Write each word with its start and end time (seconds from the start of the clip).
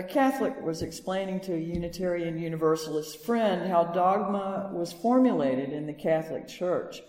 a 0.00 0.02
Catholic 0.02 0.58
was 0.62 0.80
explaining 0.80 1.40
to 1.40 1.54
a 1.54 1.58
Unitarian 1.58 2.38
Universalist 2.38 3.22
friend 3.22 3.70
how 3.70 3.84
dogma 3.84 4.70
was 4.72 4.94
formulated 4.94 5.74
in 5.74 5.86
the 5.86 5.92
Catholic 5.92 6.48
Church. 6.48 7.02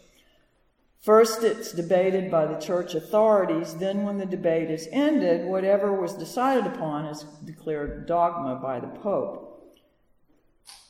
First, 1.00 1.42
it's 1.42 1.72
debated 1.72 2.30
by 2.30 2.46
the 2.46 2.60
church 2.60 2.94
authorities. 2.94 3.76
Then, 3.76 4.04
when 4.04 4.18
the 4.18 4.26
debate 4.26 4.70
is 4.70 4.90
ended, 4.92 5.48
whatever 5.48 5.94
was 5.94 6.14
decided 6.14 6.68
upon 6.68 7.06
is 7.06 7.24
declared 7.46 8.08
dogma 8.08 8.56
by 8.62 8.82
the 8.82 9.00
Pope. 9.00 9.74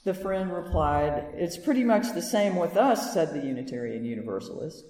The 0.04 0.16
friend 0.16 0.52
replied, 0.52 1.36
It's 1.36 1.56
pretty 1.56 1.84
much 1.84 2.14
the 2.14 2.22
same 2.24 2.56
with 2.56 2.78
us, 2.78 3.14
said 3.14 3.32
the 3.32 3.46
Unitarian 3.46 4.04
Universalist. 4.04 4.86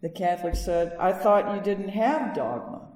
The 0.00 0.08
Catholic 0.08 0.56
said, 0.56 0.96
I 0.98 1.12
thought 1.12 1.54
you 1.54 1.62
didn't 1.62 1.90
have 1.90 2.34
dogma. 2.34 2.91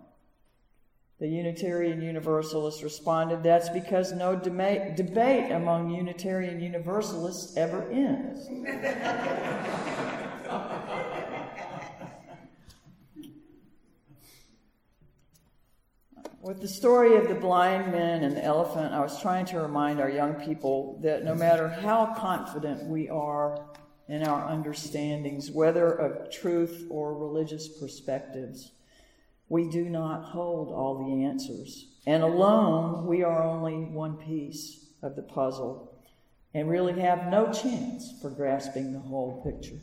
The 1.18 1.28
Unitarian 1.28 2.02
Universalist 2.02 2.82
responded, 2.82 3.42
That's 3.42 3.70
because 3.70 4.12
no 4.12 4.36
debate, 4.36 5.50
among 5.50 5.90
Unitarian 5.90 6.60
Universalists 6.60 7.56
ever 7.56 7.90
ends. 7.90 8.46
With 16.42 16.60
the 16.60 16.68
story 16.68 17.16
of 17.16 17.26
the 17.26 17.34
blind 17.34 17.90
man 17.90 18.22
and 18.22 18.36
the 18.36 18.44
elephant, 18.44 18.92
I 18.92 19.00
was 19.00 19.20
trying 19.20 19.46
to 19.46 19.58
remind 19.58 20.00
our 20.00 20.10
young 20.10 20.34
people 20.34 21.00
that 21.02 21.24
no 21.24 21.34
matter 21.34 21.66
how 21.66 22.14
confident 22.14 22.84
we 22.84 23.08
are 23.08 23.66
in 24.06 24.22
our 24.22 24.46
understandings, 24.46 25.50
whether 25.50 25.90
of 25.90 26.30
truth 26.30 26.86
or 26.88 27.18
religious 27.18 27.66
perspectives, 27.66 28.70
we 29.48 29.68
do 29.68 29.88
not 29.88 30.24
hold 30.24 30.68
all 30.68 31.04
the 31.04 31.24
answers. 31.24 31.86
And 32.06 32.22
alone, 32.22 33.06
we 33.06 33.22
are 33.22 33.42
only 33.42 33.74
one 33.74 34.16
piece 34.16 34.86
of 35.02 35.16
the 35.16 35.22
puzzle 35.22 35.92
and 36.54 36.70
really 36.70 37.00
have 37.00 37.26
no 37.26 37.52
chance 37.52 38.12
for 38.22 38.30
grasping 38.30 38.92
the 38.92 38.98
whole 38.98 39.42
picture. 39.44 39.80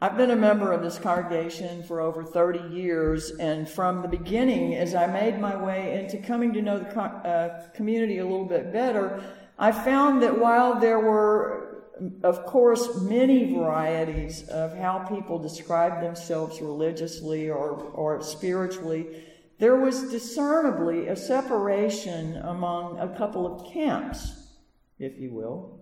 I've 0.00 0.16
been 0.16 0.30
a 0.30 0.36
member 0.36 0.72
of 0.72 0.80
this 0.80 0.96
congregation 0.96 1.82
for 1.82 2.00
over 2.00 2.22
30 2.22 2.72
years, 2.72 3.32
and 3.32 3.68
from 3.68 4.00
the 4.00 4.06
beginning, 4.06 4.76
as 4.76 4.94
I 4.94 5.08
made 5.08 5.40
my 5.40 5.56
way 5.56 5.98
into 5.98 6.18
coming 6.18 6.52
to 6.52 6.62
know 6.62 6.78
the 6.78 6.84
co- 6.84 7.00
uh, 7.00 7.68
community 7.74 8.18
a 8.18 8.22
little 8.22 8.46
bit 8.46 8.72
better, 8.72 9.20
I 9.58 9.72
found 9.72 10.22
that 10.22 10.38
while 10.38 10.78
there 10.78 11.00
were, 11.00 11.57
of 12.22 12.44
course, 12.46 13.00
many 13.00 13.52
varieties 13.52 14.48
of 14.48 14.76
how 14.76 15.00
people 15.00 15.38
describe 15.38 16.00
themselves 16.00 16.60
religiously 16.60 17.50
or, 17.50 17.70
or 17.94 18.22
spiritually, 18.22 19.24
there 19.58 19.76
was 19.76 20.10
discernibly 20.10 21.08
a 21.08 21.16
separation 21.16 22.36
among 22.36 22.98
a 22.98 23.08
couple 23.16 23.46
of 23.46 23.72
camps, 23.72 24.48
if 24.98 25.18
you 25.18 25.30
will. 25.32 25.80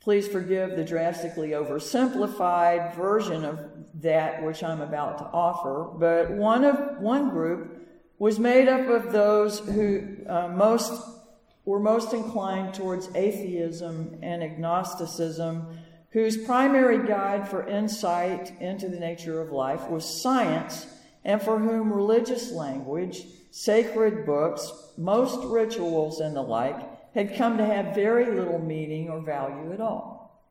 Please 0.00 0.26
forgive 0.26 0.76
the 0.76 0.84
drastically 0.84 1.50
oversimplified 1.50 2.96
version 2.96 3.44
of 3.44 3.60
that 3.94 4.42
which 4.42 4.64
I'm 4.64 4.80
about 4.80 5.18
to 5.18 5.24
offer, 5.24 5.90
but 5.98 6.30
one 6.30 6.64
of 6.64 7.00
one 7.00 7.28
group 7.30 7.86
was 8.18 8.38
made 8.38 8.66
up 8.66 8.88
of 8.88 9.12
those 9.12 9.60
who 9.60 10.16
uh, 10.26 10.48
most 10.48 11.19
were 11.64 11.80
most 11.80 12.12
inclined 12.12 12.74
towards 12.74 13.14
atheism 13.14 14.18
and 14.22 14.42
agnosticism, 14.42 15.78
whose 16.10 16.36
primary 16.36 17.06
guide 17.06 17.48
for 17.48 17.68
insight 17.68 18.52
into 18.60 18.88
the 18.88 18.98
nature 18.98 19.40
of 19.40 19.52
life 19.52 19.88
was 19.88 20.22
science, 20.22 20.86
and 21.24 21.40
for 21.40 21.58
whom 21.58 21.92
religious 21.92 22.50
language, 22.50 23.24
sacred 23.50 24.24
books, 24.24 24.72
most 24.96 25.44
rituals, 25.44 26.20
and 26.20 26.34
the 26.34 26.42
like 26.42 26.76
had 27.14 27.36
come 27.36 27.58
to 27.58 27.64
have 27.64 27.94
very 27.94 28.34
little 28.34 28.58
meaning 28.58 29.08
or 29.08 29.20
value 29.20 29.72
at 29.72 29.80
all. 29.80 30.44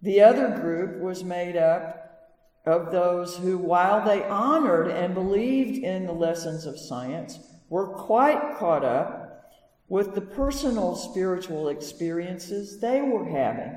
The 0.00 0.20
other 0.22 0.58
group 0.58 1.00
was 1.00 1.22
made 1.22 1.56
up 1.56 2.02
of 2.64 2.92
those 2.92 3.36
who, 3.36 3.58
while 3.58 4.04
they 4.04 4.22
honored 4.24 4.88
and 4.88 5.14
believed 5.14 5.82
in 5.82 6.06
the 6.06 6.12
lessons 6.12 6.64
of 6.64 6.78
science, 6.78 7.38
were 7.72 7.86
quite 7.86 8.58
caught 8.58 8.84
up 8.84 9.50
with 9.88 10.14
the 10.14 10.20
personal 10.20 10.94
spiritual 10.94 11.70
experiences 11.70 12.80
they 12.80 13.00
were 13.00 13.24
having. 13.24 13.74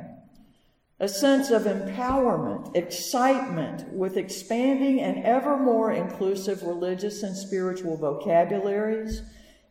A 1.00 1.08
sense 1.08 1.50
of 1.50 1.62
empowerment, 1.62 2.76
excitement 2.76 3.88
with 3.94 4.18
expanding 4.18 5.00
and 5.00 5.24
ever 5.24 5.56
more 5.56 5.94
inclusive 5.94 6.62
religious 6.64 7.24
and 7.24 7.38
spiritual 7.38 7.96
vocabularies 7.96 9.22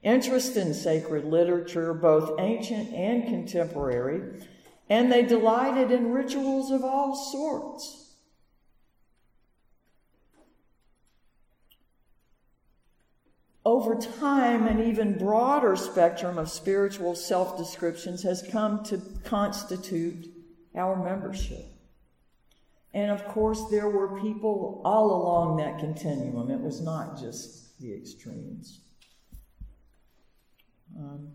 interest 0.02 0.56
in 0.56 0.72
sacred 0.72 1.26
literature, 1.26 1.92
both 1.92 2.40
ancient 2.40 2.94
and 2.94 3.24
contemporary, 3.24 4.42
and 4.88 5.12
they 5.12 5.22
delighted 5.22 5.90
in 5.90 6.12
rituals 6.12 6.70
of 6.70 6.82
all 6.82 7.14
sorts. 7.14 8.03
Over 13.74 13.96
time, 13.96 14.68
an 14.68 14.88
even 14.88 15.18
broader 15.18 15.74
spectrum 15.74 16.38
of 16.38 16.48
spiritual 16.48 17.16
self 17.16 17.58
descriptions 17.58 18.22
has 18.22 18.40
come 18.52 18.84
to 18.84 19.02
constitute 19.24 20.28
our 20.76 20.94
membership. 20.94 21.64
And 22.92 23.10
of 23.10 23.24
course, 23.24 23.64
there 23.72 23.88
were 23.88 24.20
people 24.20 24.80
all 24.84 25.10
along 25.10 25.56
that 25.56 25.80
continuum. 25.80 26.52
It 26.52 26.60
was 26.60 26.80
not 26.82 27.18
just 27.18 27.76
the 27.80 27.92
extremes. 27.92 28.78
Um, 30.96 31.32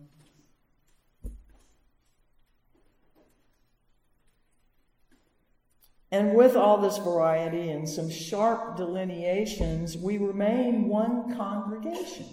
and 6.12 6.34
with 6.34 6.56
all 6.56 6.78
this 6.78 6.98
variety 6.98 7.70
and 7.70 7.88
some 7.88 8.10
sharp 8.10 8.78
delineations, 8.78 9.96
we 9.96 10.18
remain 10.18 10.88
one 10.88 11.36
congregation. 11.36 12.26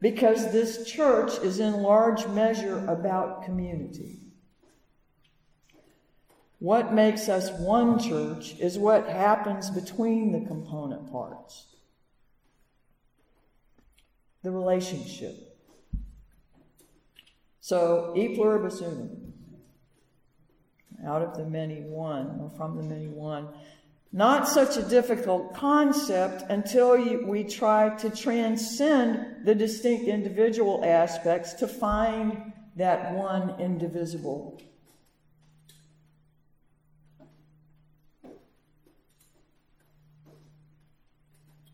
Because 0.00 0.52
this 0.52 0.88
church 0.88 1.38
is 1.38 1.58
in 1.58 1.82
large 1.82 2.26
measure 2.28 2.86
about 2.86 3.44
community. 3.44 4.18
What 6.58 6.94
makes 6.94 7.28
us 7.28 7.50
one 7.58 7.98
church 7.98 8.54
is 8.60 8.78
what 8.78 9.08
happens 9.08 9.70
between 9.70 10.32
the 10.32 10.46
component 10.46 11.10
parts 11.10 11.76
the 14.46 14.52
relationship. 14.52 15.58
So, 17.58 18.12
e 18.16 18.36
pluribus 18.36 18.80
unum, 18.80 19.25
out 21.06 21.22
of 21.22 21.36
the 21.36 21.44
many 21.44 21.82
one, 21.82 22.38
or 22.40 22.50
from 22.50 22.76
the 22.76 22.82
many 22.82 23.08
one. 23.08 23.48
Not 24.12 24.48
such 24.48 24.76
a 24.76 24.82
difficult 24.82 25.54
concept 25.54 26.50
until 26.50 26.96
you, 26.96 27.26
we 27.26 27.44
try 27.44 27.96
to 27.96 28.10
transcend 28.10 29.44
the 29.44 29.54
distinct 29.54 30.06
individual 30.08 30.84
aspects 30.84 31.54
to 31.54 31.68
find 31.68 32.52
that 32.76 33.12
one 33.14 33.60
indivisible 33.60 34.60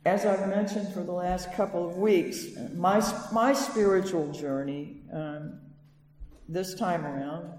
as 0.04 0.26
I've 0.26 0.48
mentioned 0.48 0.92
for 0.92 1.03
the 1.03 1.12
last 1.12 1.53
couple 1.53 1.88
of 1.88 1.97
weeks, 1.97 2.47
my, 2.75 3.00
my 3.31 3.53
spiritual 3.53 4.32
journey 4.32 5.03
um, 5.12 5.60
this 6.48 6.75
time 6.75 7.06
around 7.06 7.50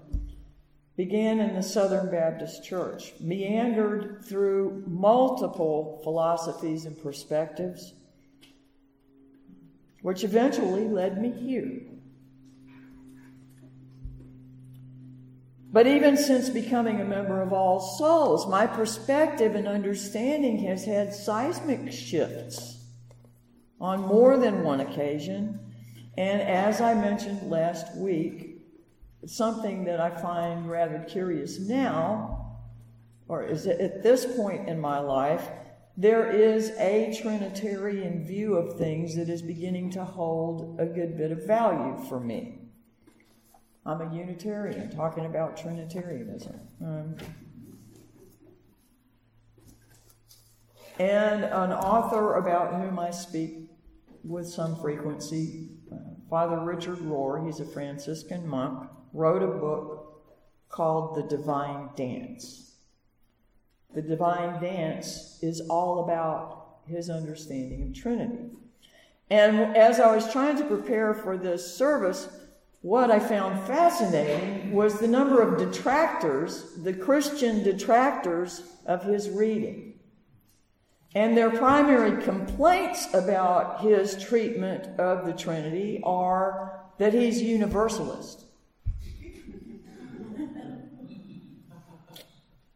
began 0.96 1.40
in 1.40 1.54
the 1.54 1.62
Southern 1.62 2.10
Baptist 2.10 2.64
Church, 2.64 3.12
meandered 3.18 4.24
through 4.24 4.84
multiple 4.86 6.00
philosophies 6.04 6.84
and 6.84 7.00
perspectives, 7.02 7.94
which 10.02 10.22
eventually 10.22 10.84
led 10.84 11.20
me 11.20 11.30
here. 11.30 11.80
But 15.72 15.88
even 15.88 16.16
since 16.16 16.50
becoming 16.50 17.00
a 17.00 17.04
member 17.04 17.42
of 17.42 17.52
All 17.52 17.80
Souls, 17.80 18.46
my 18.46 18.64
perspective 18.64 19.56
and 19.56 19.66
understanding 19.66 20.58
has 20.58 20.84
had 20.84 21.12
seismic 21.12 21.90
shifts 21.90 22.84
on 23.80 24.00
more 24.00 24.36
than 24.36 24.62
one 24.62 24.78
occasion. 24.78 25.58
And 26.16 26.40
as 26.40 26.80
I 26.80 26.94
mentioned 26.94 27.50
last 27.50 27.96
week, 27.96 28.53
something 29.26 29.84
that 29.84 30.00
I 30.00 30.10
find 30.10 30.70
rather 30.70 31.04
curious 31.08 31.58
now, 31.58 32.58
or 33.28 33.44
is 33.44 33.66
it 33.66 33.80
at 33.80 34.02
this 34.02 34.24
point 34.36 34.68
in 34.68 34.78
my 34.80 34.98
life, 34.98 35.48
there 35.96 36.30
is 36.30 36.70
a 36.78 37.16
Trinitarian 37.20 38.24
view 38.24 38.56
of 38.56 38.76
things 38.76 39.14
that 39.16 39.28
is 39.28 39.42
beginning 39.42 39.90
to 39.92 40.04
hold 40.04 40.80
a 40.80 40.86
good 40.86 41.16
bit 41.16 41.30
of 41.30 41.46
value 41.46 41.96
for 42.08 42.18
me. 42.18 42.58
I'm 43.86 44.00
a 44.00 44.14
Unitarian 44.14 44.90
talking 44.90 45.26
about 45.26 45.56
Trinitarianism. 45.56 46.58
Um, 46.80 47.16
and 50.98 51.44
an 51.44 51.72
author 51.72 52.34
about 52.34 52.80
whom 52.80 52.98
I 52.98 53.10
speak 53.10 53.70
with 54.22 54.48
some 54.48 54.80
frequency, 54.80 55.73
Father 56.34 56.58
Richard 56.58 56.98
Rohr, 56.98 57.46
he's 57.46 57.60
a 57.60 57.64
Franciscan 57.64 58.44
monk, 58.44 58.88
wrote 59.12 59.40
a 59.40 59.46
book 59.46 60.24
called 60.68 61.14
The 61.14 61.22
Divine 61.22 61.90
Dance. 61.94 62.72
The 63.94 64.02
Divine 64.02 64.60
Dance 64.60 65.38
is 65.42 65.60
all 65.70 66.02
about 66.02 66.78
his 66.88 67.08
understanding 67.08 67.82
of 67.84 67.94
Trinity. 67.94 68.50
And 69.30 69.76
as 69.76 70.00
I 70.00 70.12
was 70.12 70.32
trying 70.32 70.56
to 70.56 70.64
prepare 70.64 71.14
for 71.14 71.36
this 71.36 71.76
service, 71.76 72.28
what 72.80 73.12
I 73.12 73.20
found 73.20 73.64
fascinating 73.68 74.72
was 74.72 74.98
the 74.98 75.06
number 75.06 75.40
of 75.40 75.56
detractors, 75.56 76.74
the 76.82 76.94
Christian 76.94 77.62
detractors 77.62 78.72
of 78.86 79.04
his 79.04 79.30
reading. 79.30 79.93
And 81.14 81.36
their 81.36 81.50
primary 81.50 82.22
complaints 82.22 83.12
about 83.14 83.80
his 83.80 84.20
treatment 84.22 84.98
of 84.98 85.24
the 85.24 85.32
Trinity 85.32 86.00
are 86.02 86.80
that 86.98 87.14
he's 87.14 87.40
universalist. 87.40 88.44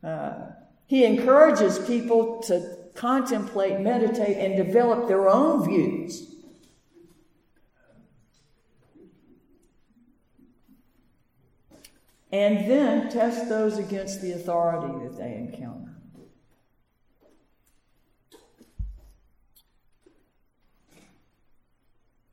Uh, 0.02 0.52
he 0.86 1.04
encourages 1.04 1.80
people 1.80 2.40
to 2.42 2.76
contemplate, 2.94 3.80
meditate, 3.80 4.36
and 4.36 4.56
develop 4.56 5.08
their 5.08 5.28
own 5.28 5.64
views. 5.64 6.34
And 12.30 12.70
then 12.70 13.10
test 13.10 13.48
those 13.48 13.78
against 13.78 14.20
the 14.20 14.32
authority 14.32 14.92
that 15.04 15.16
they 15.16 15.34
encounter. 15.34 15.87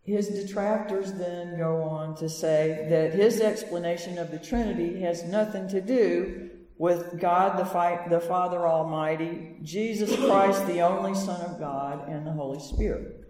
His 0.05 0.27
detractors 0.27 1.13
then 1.13 1.57
go 1.57 1.81
on 1.81 2.15
to 2.17 2.29
say 2.29 2.85
that 2.89 3.13
his 3.13 3.41
explanation 3.41 4.19
of 4.19 4.29
the 4.29 4.37
Trinity 4.37 5.01
has 5.01 5.23
nothing 5.23 5.67
to 5.69 5.81
do 5.81 6.51
with 6.77 7.19
God 7.19 7.57
the, 7.57 7.65
fi- 7.65 8.07
the 8.07 8.19
Father 8.19 8.67
Almighty, 8.67 9.57
Jesus 9.63 10.15
Christ, 10.15 10.67
the 10.67 10.81
only 10.81 11.15
Son 11.15 11.41
of 11.41 11.59
God, 11.59 12.07
and 12.07 12.27
the 12.27 12.31
Holy 12.31 12.59
Spirit. 12.59 13.21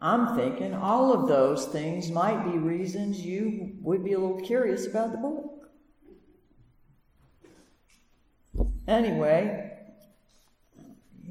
I'm 0.00 0.36
thinking 0.36 0.74
all 0.74 1.12
of 1.12 1.28
those 1.28 1.66
things 1.66 2.10
might 2.10 2.50
be 2.50 2.58
reasons 2.58 3.24
you 3.24 3.76
would 3.82 4.04
be 4.04 4.14
a 4.14 4.18
little 4.18 4.40
curious 4.40 4.86
about 4.86 5.12
the 5.12 5.18
book. 5.18 5.52
Anyway, 8.88 9.75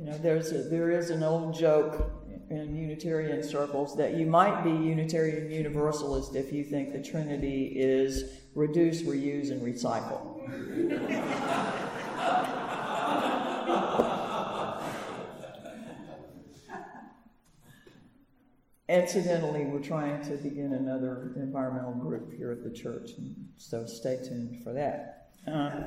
know, 0.05 0.17
there's 0.19 0.51
a, 0.51 0.63
there 0.63 0.91
is 0.91 1.09
an 1.09 1.23
old 1.23 1.57
joke 1.57 2.11
in 2.49 2.75
Unitarian 2.75 3.41
circles 3.43 3.95
that 3.97 4.15
you 4.15 4.25
might 4.25 4.63
be 4.63 4.69
Unitarian 4.69 5.49
Universalist 5.51 6.35
if 6.35 6.53
you 6.53 6.63
think 6.63 6.93
the 6.93 7.01
Trinity 7.01 7.73
is 7.75 8.41
reduce, 8.53 9.01
reuse, 9.01 9.51
and 9.51 9.61
recycle. 9.61 10.31
Incidentally, 18.87 19.65
we're 19.65 19.79
trying 19.79 20.21
to 20.23 20.37
begin 20.37 20.73
another 20.73 21.33
environmental 21.37 21.93
group 21.93 22.31
here 22.37 22.51
at 22.51 22.63
the 22.63 22.69
church, 22.69 23.11
so 23.57 23.85
stay 23.85 24.17
tuned 24.23 24.63
for 24.63 24.73
that. 24.73 25.29
Uh, 25.47 25.85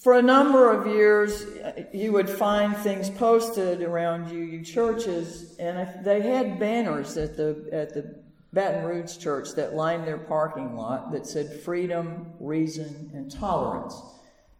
for 0.00 0.14
a 0.14 0.22
number 0.22 0.72
of 0.72 0.86
years, 0.86 1.44
you 1.92 2.12
would 2.12 2.28
find 2.28 2.74
things 2.76 3.10
posted 3.10 3.82
around 3.82 4.30
UU 4.30 4.64
churches, 4.64 5.56
and 5.58 6.04
they 6.04 6.22
had 6.22 6.58
banners 6.58 7.16
at 7.18 7.36
the 7.36 7.68
at 7.70 7.92
the 7.92 8.20
Baton 8.52 8.84
Rouge 8.84 9.18
church 9.18 9.52
that 9.56 9.74
lined 9.74 10.06
their 10.06 10.18
parking 10.18 10.74
lot 10.74 11.12
that 11.12 11.26
said 11.26 11.60
freedom, 11.60 12.32
reason, 12.40 13.10
and 13.14 13.30
tolerance, 13.30 13.94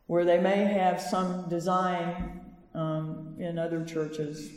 where 0.07 0.25
they 0.25 0.39
may 0.39 0.65
have 0.65 1.01
some 1.01 1.49
design 1.49 2.43
um, 2.75 3.35
in 3.39 3.59
other 3.59 3.85
churches, 3.85 4.51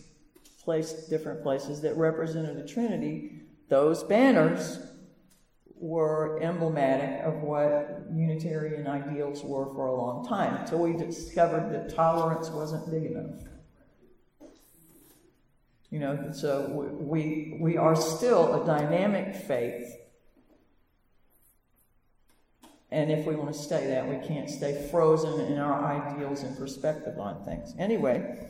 placed 0.63 1.09
different 1.09 1.41
places 1.41 1.81
that 1.81 1.95
represented 1.95 2.57
the 2.57 2.68
Trinity. 2.68 3.41
Those 3.69 4.03
banners 4.03 4.80
were 5.83 6.39
emblematic 6.41 7.25
of 7.25 7.41
what 7.41 8.06
Unitarian 8.15 8.88
ideals 8.88 9.44
were 9.44 9.65
for 9.75 9.88
a 9.88 9.94
long 9.94 10.25
time 10.25 10.56
until 10.56 10.80
we 10.80 10.94
discovered 10.94 11.74
that 11.74 11.94
tolerance 11.94 12.50
wasn't 12.50 12.89
big 12.89 13.12
enough. 13.12 13.41
You 15.89 16.00
know, 16.00 16.31
so 16.31 16.69
we, 17.01 17.57
we 17.59 17.75
are 17.75 17.97
still 17.97 18.63
a 18.63 18.65
dynamic 18.65 19.35
faith. 19.35 19.94
And 22.89 23.12
if 23.12 23.25
we 23.25 23.35
want 23.35 23.51
to 23.51 23.59
stay 23.59 23.88
that, 23.88 24.07
we 24.07 24.25
can't 24.25 24.50
stay 24.50 24.88
frozen 24.89 25.51
in 25.51 25.59
our 25.59 25.83
ideals 25.83 26.44
and 26.44 26.57
perspective 26.57 27.19
on 27.19 27.44
things. 27.44 27.75
Anyway, 27.77 28.50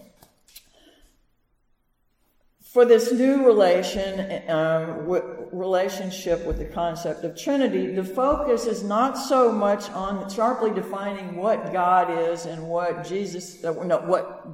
for 2.73 2.85
this 2.85 3.11
new 3.11 3.45
relation, 3.45 4.19
uh, 4.49 4.97
w- 5.01 5.47
relationship 5.51 6.43
with 6.43 6.57
the 6.57 6.65
concept 6.65 7.23
of 7.23 7.39
Trinity, 7.39 7.85
the 7.93 8.03
focus 8.03 8.65
is 8.65 8.81
not 8.81 9.15
so 9.15 9.51
much 9.51 9.91
on 9.91 10.27
sharply 10.27 10.71
defining 10.71 11.35
what 11.35 11.71
God 11.71 12.09
is 12.31 12.47
and 12.47 12.67
what 12.67 13.05
Jesus, 13.05 13.63
uh, 13.63 13.73
no, 13.83 13.99
what 13.99 14.47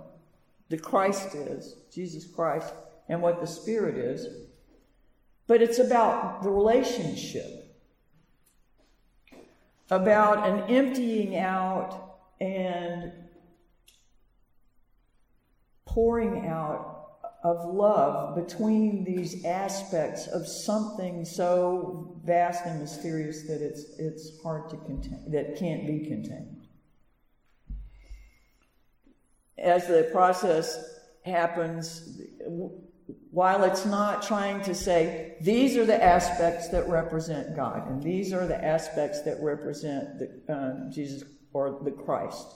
the 0.68 0.78
Christ 0.78 1.34
is, 1.34 1.78
Jesus 1.94 2.26
Christ, 2.26 2.74
and 3.08 3.22
what 3.22 3.40
the 3.40 3.48
Spirit 3.48 3.96
is, 3.96 4.28
but 5.48 5.62
it's 5.62 5.80
about 5.80 6.44
the 6.44 6.50
relationship, 6.50 7.74
about 9.90 10.46
an 10.46 10.70
emptying 10.70 11.38
out 11.38 12.18
and 12.42 13.14
pouring 15.86 16.48
out 16.48 16.99
of 17.44 17.74
love 17.74 18.36
between 18.36 19.06
these 19.06 19.46
aspects 19.46 20.28
of 20.28 20.46
something 20.48 21.24
so 21.24 22.20
vast 22.26 22.66
and 22.66 22.80
mysterious 22.80 23.44
that 23.44 23.62
it's, 23.62 23.98
it's 23.98 24.42
hard 24.44 24.70
to 24.70 24.78
contain, 24.78 25.32
that 25.32 25.58
can't 25.58 25.88
be 25.88 26.00
contained. 26.06 26.68
As 29.58 29.88
the 29.88 30.10
process 30.12 31.00
happens, 31.24 32.22
while 33.32 33.64
it's 33.64 33.86
not 33.86 34.22
trying 34.22 34.62
to 34.64 34.76
say, 34.76 35.38
these 35.42 35.78
are 35.78 35.86
the 35.86 36.02
aspects 36.04 36.68
that 36.70 36.88
represent 36.90 37.56
God, 37.56 37.88
and 37.90 38.04
these 38.04 38.34
are 38.34 38.48
the 38.48 38.64
aspects 38.64 39.22
that 39.22 39.42
represent 39.42 40.20
the, 40.20 40.54
uh, 40.54 40.92
Jesus 40.92 41.24
or 41.54 41.80
the 41.84 41.92
Christ, 41.92 42.48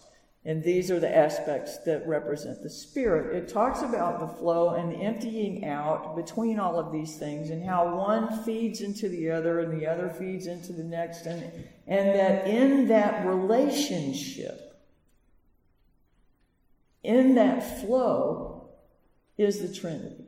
and 0.46 0.62
these 0.62 0.92
are 0.92 1.00
the 1.00 1.16
aspects 1.16 1.78
that 1.86 2.06
represent 2.06 2.62
the 2.62 2.70
Spirit. 2.70 3.34
It 3.34 3.48
talks 3.48 3.82
about 3.82 4.20
the 4.20 4.28
flow 4.28 4.76
and 4.76 4.92
the 4.92 4.98
emptying 4.98 5.66
out 5.66 6.18
between 6.18 6.60
all 6.60 6.78
of 6.78 6.92
these 6.92 7.16
things 7.16 7.50
and 7.50 7.64
how 7.64 7.96
one 7.96 8.44
feeds 8.44 8.82
into 8.82 9.08
the 9.08 9.32
other 9.32 9.62
and 9.62 9.80
the 9.80 9.88
other 9.88 10.10
feeds 10.10 10.48
into 10.48 10.74
the 10.74 10.84
next. 10.84 11.26
And, 11.28 11.44
and 11.88 12.10
that 12.10 12.46
in 12.46 12.90
that 12.90 13.26
relationship, 13.26 14.82
in 17.04 17.36
that 17.36 17.82
flow, 17.82 18.70
is 19.38 19.62
the 19.62 19.74
Trinity. 19.74 20.26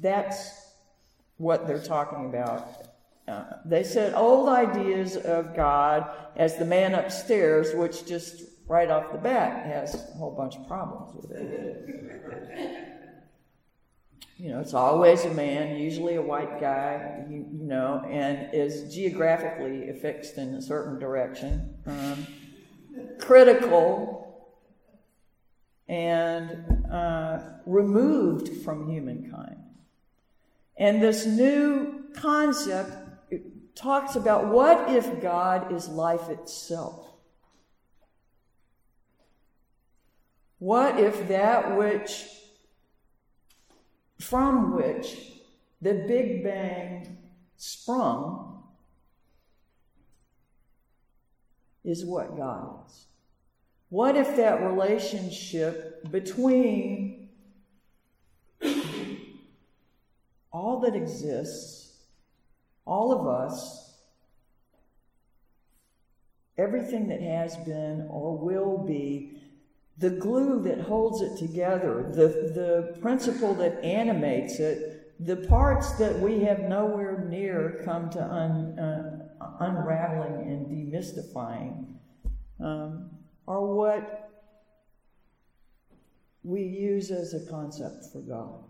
That's 0.00 0.52
what 1.36 1.66
they're 1.66 1.82
talking 1.82 2.26
about. 2.26 2.86
Uh, 3.26 3.44
they 3.64 3.82
said 3.82 4.14
old 4.14 4.48
ideas 4.48 5.16
of 5.16 5.56
God 5.56 6.08
as 6.36 6.56
the 6.56 6.64
man 6.64 6.94
upstairs, 6.94 7.74
which 7.74 8.06
just 8.06 8.44
right 8.68 8.90
off 8.90 9.10
the 9.12 9.18
bat 9.18 9.66
has 9.66 9.94
a 9.94 10.18
whole 10.18 10.30
bunch 10.30 10.56
of 10.56 10.68
problems 10.68 11.14
with 11.14 11.30
it. 11.32 12.94
You 14.36 14.50
know, 14.50 14.60
it's 14.60 14.74
always 14.74 15.24
a 15.24 15.34
man, 15.34 15.76
usually 15.76 16.14
a 16.14 16.22
white 16.22 16.60
guy, 16.60 17.24
you, 17.28 17.44
you 17.50 17.64
know, 17.64 18.04
and 18.08 18.54
is 18.54 18.94
geographically 18.94 19.88
affixed 19.88 20.38
in 20.38 20.54
a 20.54 20.62
certain 20.62 21.00
direction, 21.00 21.74
um, 21.86 22.24
critical, 23.18 24.52
and 25.88 26.86
uh, 26.88 27.40
removed 27.66 28.62
from 28.62 28.88
humankind. 28.88 29.56
And 30.76 31.02
this 31.02 31.26
new 31.26 32.04
concept 32.14 32.92
talks 33.74 34.14
about 34.14 34.46
what 34.46 34.90
if 34.90 35.20
God 35.20 35.72
is 35.72 35.88
life 35.88 36.28
itself? 36.28 37.07
What 40.58 40.98
if 40.98 41.28
that 41.28 41.76
which, 41.76 42.26
from 44.20 44.74
which 44.74 45.16
the 45.80 46.04
Big 46.06 46.42
Bang 46.42 47.18
sprung, 47.56 48.64
is 51.84 52.04
what 52.04 52.36
God 52.36 52.86
is? 52.86 53.06
What 53.88 54.16
if 54.16 54.36
that 54.36 54.62
relationship 54.62 56.10
between 56.10 57.28
all 60.52 60.80
that 60.80 60.94
exists, 60.94 61.94
all 62.84 63.12
of 63.12 63.26
us, 63.26 63.94
everything 66.58 67.08
that 67.08 67.22
has 67.22 67.56
been 67.58 68.06
or 68.10 68.36
will 68.36 68.76
be, 68.76 69.40
the 69.98 70.10
glue 70.10 70.62
that 70.62 70.80
holds 70.80 71.22
it 71.22 71.36
together, 71.36 72.10
the, 72.14 72.52
the 72.54 73.00
principle 73.00 73.54
that 73.54 73.82
animates 73.84 74.60
it, 74.60 75.16
the 75.20 75.36
parts 75.36 75.92
that 75.92 76.16
we 76.20 76.40
have 76.40 76.60
nowhere 76.60 77.26
near 77.28 77.82
come 77.84 78.08
to 78.10 78.22
un, 78.22 78.78
uh, 78.78 79.56
unraveling 79.60 80.48
and 80.48 80.66
demystifying 80.66 81.94
um, 82.60 83.10
are 83.48 83.64
what 83.64 84.30
we 86.44 86.62
use 86.62 87.10
as 87.10 87.34
a 87.34 87.50
concept 87.50 88.04
for 88.12 88.20
God. 88.20 88.62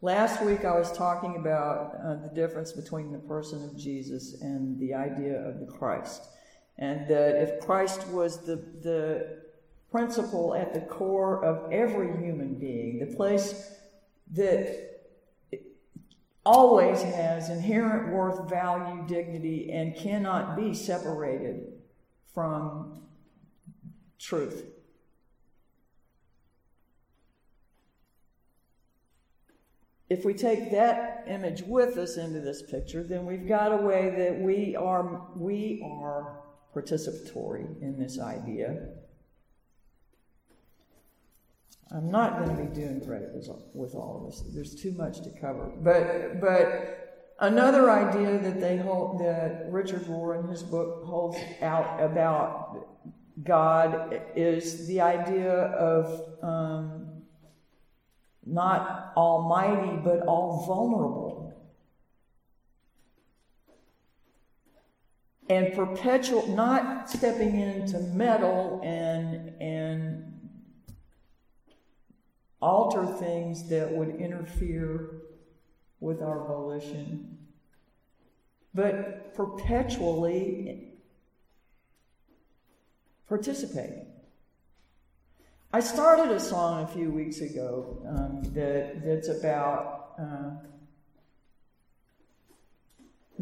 Last 0.00 0.42
week 0.42 0.64
I 0.64 0.76
was 0.76 0.90
talking 0.96 1.36
about 1.36 1.94
uh, 2.02 2.14
the 2.26 2.34
difference 2.34 2.72
between 2.72 3.12
the 3.12 3.18
person 3.18 3.62
of 3.64 3.76
Jesus 3.76 4.40
and 4.40 4.80
the 4.80 4.94
idea 4.94 5.38
of 5.46 5.60
the 5.60 5.66
Christ. 5.66 6.22
And 6.78 7.08
that 7.08 7.36
if 7.36 7.60
Christ 7.60 8.06
was 8.08 8.38
the, 8.38 8.56
the 8.56 9.42
principle 9.90 10.54
at 10.54 10.74
the 10.74 10.80
core 10.80 11.44
of 11.44 11.70
every 11.70 12.16
human 12.24 12.54
being, 12.54 12.98
the 12.98 13.14
place 13.14 13.70
that 14.32 14.92
always 16.44 17.02
has 17.02 17.50
inherent 17.50 18.12
worth, 18.12 18.48
value, 18.48 19.06
dignity, 19.06 19.70
and 19.70 19.94
cannot 19.94 20.56
be 20.56 20.74
separated 20.74 21.72
from 22.34 23.02
truth. 24.18 24.64
If 30.08 30.24
we 30.26 30.34
take 30.34 30.70
that 30.72 31.24
image 31.26 31.62
with 31.62 31.96
us 31.96 32.18
into 32.18 32.40
this 32.40 32.60
picture, 32.62 33.02
then 33.02 33.24
we've 33.24 33.48
got 33.48 33.72
a 33.72 33.76
way 33.76 34.12
that 34.18 34.38
we 34.40 34.76
are 34.76 35.26
we 35.34 35.80
are 35.82 36.41
participatory 36.74 37.80
in 37.82 37.98
this 37.98 38.18
idea. 38.18 38.88
I'm 41.94 42.10
not 42.10 42.38
going 42.38 42.56
to 42.56 42.62
be 42.62 42.74
doing 42.74 43.00
great 43.00 43.22
with 43.74 43.94
all 43.94 44.22
of 44.24 44.30
this. 44.30 44.42
There's 44.54 44.74
too 44.74 44.92
much 44.92 45.20
to 45.22 45.30
cover. 45.40 45.70
But 45.82 46.40
but 46.40 47.34
another 47.38 47.90
idea 47.90 48.38
that 48.38 48.60
they 48.60 48.78
hold 48.78 49.20
that 49.20 49.66
Richard 49.70 50.02
Rohr 50.06 50.42
in 50.42 50.48
his 50.48 50.62
book 50.62 51.04
holds 51.04 51.36
out 51.60 52.02
about 52.02 52.86
God 53.42 54.20
is 54.34 54.86
the 54.86 55.02
idea 55.02 55.52
of 55.52 56.42
um, 56.42 57.22
not 58.46 59.12
almighty 59.16 59.98
but 60.02 60.20
all 60.26 60.64
vulnerable. 60.66 61.31
And 65.52 65.74
perpetual, 65.74 66.46
not 66.46 67.10
stepping 67.10 67.60
into 67.60 67.98
meddle 67.98 68.80
and 68.82 69.52
and 69.60 70.32
alter 72.62 73.04
things 73.04 73.68
that 73.68 73.92
would 73.92 74.16
interfere 74.16 75.10
with 76.00 76.22
our 76.22 76.46
volition, 76.46 77.36
but 78.72 79.34
perpetually 79.34 80.94
participate. 83.28 84.06
I 85.70 85.80
started 85.80 86.30
a 86.30 86.40
song 86.40 86.84
a 86.84 86.86
few 86.86 87.10
weeks 87.10 87.42
ago 87.42 88.02
um, 88.08 88.42
that 88.54 89.04
that's 89.04 89.28
about 89.28 90.14
uh, 90.18 90.71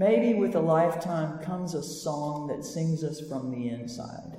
maybe 0.00 0.32
with 0.32 0.54
a 0.54 0.60
lifetime 0.60 1.38
comes 1.44 1.74
a 1.74 1.82
song 1.82 2.46
that 2.46 2.64
sings 2.64 3.04
us 3.04 3.20
from 3.28 3.50
the 3.50 3.68
inside 3.68 4.34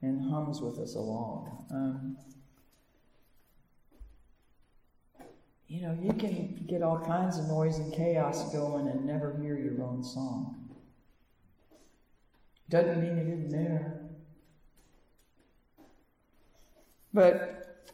and 0.00 0.30
hums 0.30 0.60
with 0.60 0.78
us 0.78 0.94
along. 0.94 1.66
Um, 1.72 2.16
you 5.66 5.82
know, 5.82 5.98
you 6.00 6.12
can 6.12 6.64
get 6.68 6.80
all 6.80 7.00
kinds 7.00 7.38
of 7.38 7.48
noise 7.48 7.78
and 7.78 7.92
chaos 7.92 8.52
going 8.52 8.86
and 8.86 9.04
never 9.04 9.36
hear 9.42 9.58
your 9.58 9.82
own 9.82 10.04
song. 10.04 10.70
Doesn't 12.70 13.02
mean 13.02 13.18
it 13.18 13.26
isn't 13.26 13.50
there. 13.50 14.00
But 17.12 17.88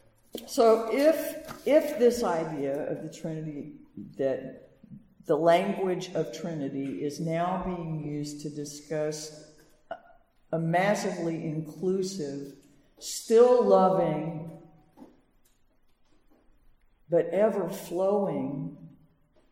so 0.45 0.87
if 0.91 1.51
if 1.65 1.97
this 1.97 2.23
idea 2.23 2.91
of 2.91 3.01
the 3.01 3.09
Trinity 3.09 3.77
that 4.17 4.64
the 5.25 5.35
language 5.35 6.11
of 6.13 6.31
Trinity 6.33 7.03
is 7.03 7.19
now 7.19 7.63
being 7.65 8.03
used 8.05 8.41
to 8.41 8.49
discuss 8.49 9.43
a 10.51 10.59
massively 10.59 11.43
inclusive, 11.45 12.53
still 12.99 13.65
loving, 13.65 14.51
but 17.09 17.27
ever 17.27 17.69
flowing 17.69 18.77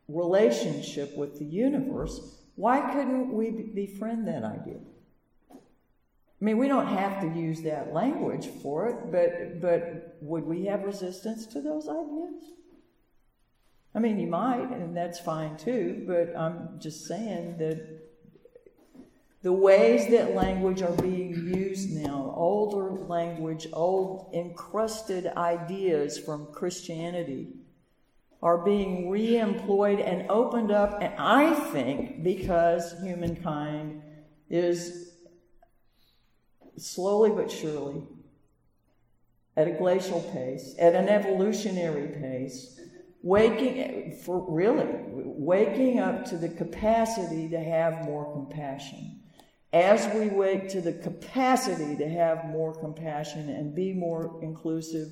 relationship 0.07 1.17
with 1.17 1.39
the 1.39 1.45
universe, 1.45 2.37
why 2.55 2.91
couldn't 2.93 3.33
we 3.33 3.49
befriend 3.49 4.27
that 4.27 4.43
idea? 4.43 4.79
I 5.51 6.45
mean, 6.45 6.57
we 6.57 6.67
don't 6.67 6.87
have 6.87 7.21
to 7.21 7.39
use 7.39 7.61
that 7.61 7.93
language 7.93 8.47
for 8.61 8.89
it, 8.89 9.11
but, 9.11 9.61
but 9.61 10.17
would 10.21 10.43
we 10.43 10.65
have 10.65 10.83
resistance 10.83 11.45
to 11.47 11.61
those 11.61 11.87
ideas? 11.87 12.43
I 13.95 13.99
mean, 13.99 14.19
you 14.19 14.27
might, 14.27 14.71
and 14.71 14.97
that's 14.97 15.19
fine 15.19 15.55
too, 15.55 16.03
but 16.07 16.35
I'm 16.35 16.79
just 16.79 17.05
saying 17.05 17.57
that 17.59 18.03
the 19.43 19.53
ways 19.53 20.09
that 20.09 20.33
language 20.33 20.81
are 20.81 20.95
being 21.01 21.31
used 21.53 21.91
now, 21.91 22.33
older 22.35 22.91
language, 22.91 23.67
old 23.73 24.33
encrusted 24.33 25.27
ideas 25.27 26.17
from 26.17 26.47
Christianity, 26.53 27.49
are 28.41 28.57
being 28.57 29.09
re 29.09 29.37
employed 29.37 29.99
and 29.99 30.29
opened 30.29 30.71
up, 30.71 31.01
and 31.01 31.13
I 31.17 31.53
think 31.53 32.23
because 32.23 32.95
humankind 33.01 34.01
is 34.49 35.13
slowly 36.77 37.29
but 37.29 37.51
surely, 37.51 38.03
at 39.55 39.67
a 39.67 39.71
glacial 39.71 40.21
pace, 40.33 40.73
at 40.79 40.95
an 40.95 41.09
evolutionary 41.09 42.07
pace, 42.07 42.79
waking 43.23 44.19
for 44.23 44.45
really 44.47 44.85
waking 45.07 45.99
up 45.99 46.25
to 46.25 46.37
the 46.37 46.49
capacity 46.49 47.49
to 47.49 47.59
have 47.59 48.05
more 48.05 48.31
compassion 48.33 49.23
as 49.73 50.13
we 50.13 50.27
wake 50.27 50.69
to 50.69 50.81
the 50.81 50.93
capacity 50.93 51.95
to 51.97 52.07
have 52.07 52.45
more 52.45 52.73
compassion 52.75 53.49
and 53.49 53.73
be 53.73 53.91
more 53.91 54.39
inclusive, 54.43 55.07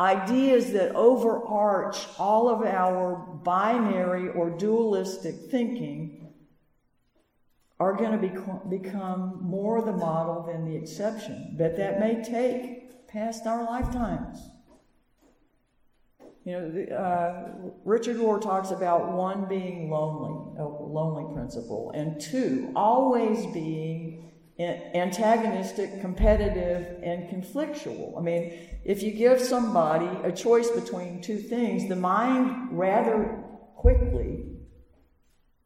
ideas 0.00 0.72
that 0.72 0.94
overarch 0.94 1.98
all 2.18 2.48
of 2.48 2.62
our 2.62 3.16
binary 3.44 4.30
or 4.30 4.48
dualistic 4.48 5.34
thinking 5.50 6.32
are 7.78 7.92
going 7.92 8.12
to 8.12 8.18
be, 8.18 8.78
become 8.78 9.38
more 9.42 9.82
the 9.82 9.92
model 9.92 10.42
than 10.44 10.64
the 10.64 10.74
exception. 10.74 11.54
But 11.58 11.76
that 11.76 12.00
may 12.00 12.24
take 12.24 13.06
past 13.06 13.46
our 13.46 13.64
lifetimes. 13.64 14.38
You 16.46 16.52
know, 16.52 16.96
uh, 16.96 17.70
Richard 17.84 18.18
Rohr 18.18 18.40
talks 18.40 18.70
about 18.70 19.12
one 19.12 19.48
being 19.48 19.90
lonely, 19.90 20.60
a 20.60 20.64
lonely 20.64 21.34
principle, 21.34 21.90
and 21.92 22.20
two, 22.20 22.70
always 22.76 23.44
being 23.46 24.30
antagonistic, 24.60 26.00
competitive, 26.00 27.02
and 27.02 27.28
conflictual. 27.28 28.16
I 28.16 28.20
mean, 28.20 28.52
if 28.84 29.02
you 29.02 29.10
give 29.10 29.40
somebody 29.40 30.06
a 30.22 30.30
choice 30.30 30.70
between 30.70 31.20
two 31.20 31.38
things, 31.38 31.88
the 31.88 31.96
mind 31.96 32.68
rather 32.70 33.42
quickly 33.74 34.44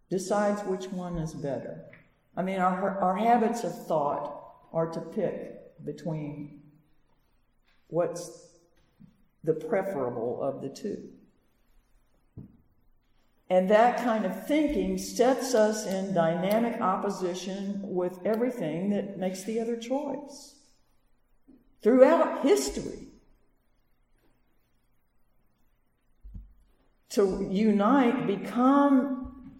decides 0.08 0.62
which 0.62 0.86
one 0.86 1.18
is 1.18 1.34
better. 1.34 1.84
I 2.34 2.40
mean, 2.40 2.58
our, 2.58 2.98
our 3.00 3.16
habits 3.16 3.64
of 3.64 3.86
thought 3.86 4.54
are 4.72 4.90
to 4.92 5.00
pick 5.02 5.84
between 5.84 6.62
what's 7.88 8.49
the 9.42 9.54
preferable 9.54 10.42
of 10.42 10.60
the 10.60 10.68
two. 10.68 11.08
And 13.48 13.68
that 13.68 14.04
kind 14.04 14.24
of 14.24 14.46
thinking 14.46 14.96
sets 14.96 15.54
us 15.54 15.84
in 15.84 16.14
dynamic 16.14 16.80
opposition 16.80 17.80
with 17.82 18.18
everything 18.24 18.90
that 18.90 19.18
makes 19.18 19.42
the 19.42 19.58
other 19.58 19.76
choice. 19.76 20.54
Throughout 21.82 22.42
history, 22.42 23.08
to 27.08 27.48
unite, 27.50 28.28
become 28.28 29.56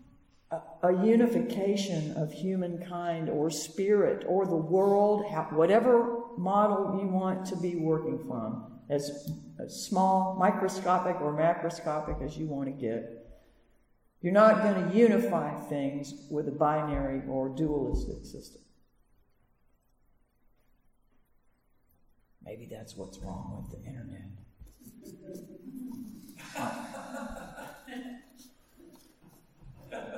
a, 0.52 0.60
a 0.84 1.04
unification 1.04 2.12
of 2.12 2.32
humankind 2.32 3.28
or 3.28 3.50
spirit 3.50 4.25
or 4.28 4.46
the 4.46 4.54
world, 4.54 5.25
whatever 5.50 6.20
model 6.38 7.00
you 7.00 7.08
want 7.08 7.44
to 7.46 7.56
be 7.56 7.75
working 7.75 8.25
from, 8.28 8.79
as, 8.90 9.30
as 9.59 9.87
small, 9.87 10.37
microscopic, 10.38 11.20
or 11.20 11.32
macroscopic 11.32 12.23
as 12.25 12.37
you 12.37 12.47
want 12.47 12.66
to 12.66 12.73
get. 12.73 13.16
You're 14.20 14.32
not 14.35 14.62
going 14.62 14.90
to 14.90 14.97
unify 14.97 15.59
things 15.61 16.26
with 16.30 16.49
a 16.49 16.50
binary 16.50 17.23
or 17.28 17.49
dualistic 17.49 18.25
system. 18.25 18.61
Maybe 22.44 22.68
that's 22.70 22.97
what's 22.97 23.18
wrong 23.20 23.66
with 23.70 23.80
the 23.80 23.88
internet. 23.88 24.26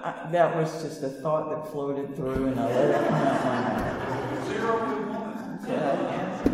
I, 0.04 0.28
that 0.32 0.56
was 0.56 0.82
just 0.82 1.02
a 1.02 1.08
thought 1.08 1.50
that 1.50 1.70
floated 1.70 2.16
through, 2.16 2.46
and 2.46 2.58
I 2.58 2.66
let 2.66 2.90
it 2.90 3.08
come 3.08 3.14
out 3.14 3.44
my 3.44 3.60
mouth. 3.78 4.48
Zero 4.48 4.78
to 4.78 4.94
one. 5.12 5.58
Yeah. 5.68 6.51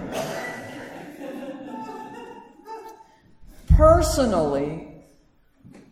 Personally, 3.78 4.88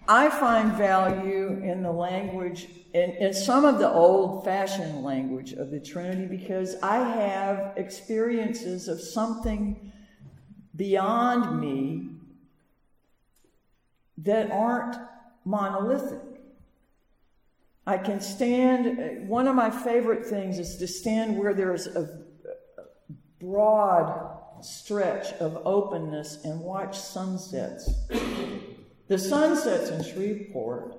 I 0.09 0.29
find 0.29 0.73
value 0.73 1.61
in 1.63 1.85
the 1.85 1.93
language, 1.93 2.67
in, 2.93 3.11
in 3.13 3.33
some 3.33 3.65
of 3.65 3.79
the 3.79 3.89
old 3.89 4.45
fashioned 4.45 5.05
language 5.05 5.53
of 5.53 5.71
the 5.71 5.79
Trinity, 5.79 6.27
because 6.27 6.75
I 6.83 6.97
have 6.97 7.75
experiences 7.77 8.89
of 8.89 9.01
something 9.01 9.93
beyond 10.75 11.61
me 11.61 12.09
that 14.19 14.51
aren't 14.51 14.97
monolithic. 15.45 16.43
I 17.87 17.99
can 17.99 18.21
stand, 18.21 19.29
one 19.29 19.47
of 19.47 19.55
my 19.55 19.71
favorite 19.71 20.27
things 20.27 20.59
is 20.59 20.77
to 20.79 20.89
stand 20.89 21.39
where 21.39 21.55
there's 21.55 21.87
a 21.87 22.19
broad 23.39 24.36
stretch 24.63 25.33
of 25.35 25.59
openness 25.65 26.45
and 26.45 26.61
watch 26.61 26.99
sunsets. 26.99 27.91
The 29.09 29.19
sunsets 29.19 29.91
in 29.91 30.03
Shreveport 30.03 30.99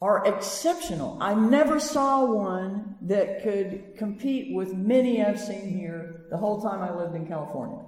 are 0.00 0.26
exceptional. 0.26 1.16
I 1.20 1.34
never 1.34 1.78
saw 1.78 2.24
one 2.24 2.96
that 3.02 3.42
could 3.42 3.94
compete 3.96 4.54
with 4.54 4.74
many 4.74 5.24
I've 5.24 5.38
seen 5.38 5.68
here 5.68 6.26
the 6.30 6.36
whole 6.36 6.60
time 6.60 6.82
I 6.82 6.92
lived 6.92 7.14
in 7.14 7.26
California. 7.26 7.84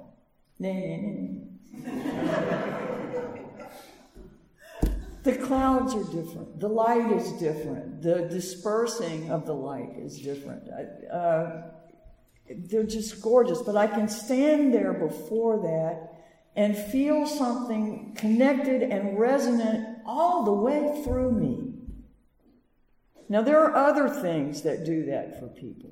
Nah, 0.61 0.73
nah, 0.73 0.97
nah, 1.83 2.75
the 5.25 5.35
clouds 5.37 5.95
are 5.95 6.05
different. 6.05 6.61
The 6.61 6.69
light 6.69 7.11
is 7.11 7.33
different. 7.33 8.03
The 8.03 8.29
dispersing 8.29 9.31
of 9.31 9.47
the 9.47 9.55
light 9.55 9.95
is 9.99 10.21
different. 10.21 10.69
Uh, 11.11 11.63
they're 12.49 12.85
just 12.85 13.21
gorgeous. 13.23 13.63
But 13.63 13.77
I 13.77 13.87
can 13.87 14.09
stand 14.09 14.73
there 14.73 14.93
before 14.93 15.59
that 15.63 16.15
and 16.57 16.77
feel 16.77 17.27
something 17.27 18.15
connected 18.17 18.83
and 18.83 19.19
resonant 19.19 19.99
all 20.07 20.45
the 20.45 20.53
way 20.53 21.03
through 21.05 21.33
me. 21.33 21.73
Now, 23.29 23.43
there 23.43 23.61
are 23.61 23.75
other 23.75 24.09
things 24.09 24.63
that 24.63 24.85
do 24.85 25.07
that 25.07 25.41
for 25.41 25.49
people. 25.49 25.91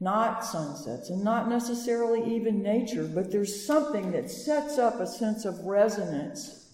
Not 0.00 0.44
sunsets 0.44 1.10
and 1.10 1.24
not 1.24 1.48
necessarily 1.48 2.36
even 2.36 2.62
nature, 2.62 3.04
but 3.04 3.32
there's 3.32 3.66
something 3.66 4.12
that 4.12 4.30
sets 4.30 4.78
up 4.78 5.00
a 5.00 5.06
sense 5.06 5.44
of 5.44 5.58
resonance 5.60 6.70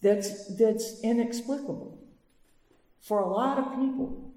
that's, 0.00 0.56
that's 0.56 1.00
inexplicable 1.02 1.98
for 3.00 3.20
a 3.20 3.28
lot 3.28 3.58
of 3.58 3.78
people. 3.78 4.32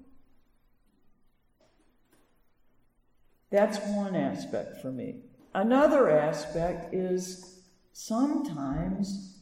That's 3.50 3.78
one 3.80 4.14
aspect 4.14 4.80
for 4.80 4.92
me. 4.92 5.16
Another 5.54 6.10
aspect 6.10 6.94
is 6.94 7.62
sometimes, 7.92 9.40